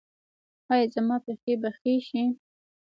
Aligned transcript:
ایا 0.71 0.87
زما 0.93 1.17
پښې 1.25 1.53
به 1.61 1.69
ښې 1.79 1.93
شي؟ 2.07 2.23